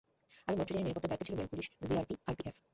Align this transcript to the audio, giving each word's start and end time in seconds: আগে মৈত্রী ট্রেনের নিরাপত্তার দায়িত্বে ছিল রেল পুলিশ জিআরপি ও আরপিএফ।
আগে 0.47 0.55
মৈত্রী 0.59 0.65
ট্রেনের 0.69 0.87
নিরাপত্তার 0.87 1.09
দায়িত্বে 1.11 1.27
ছিল 1.27 1.33
রেল 1.39 1.49
পুলিশ 1.51 1.65
জিআরপি 1.89 2.13
ও 2.17 2.21
আরপিএফ। 2.29 2.55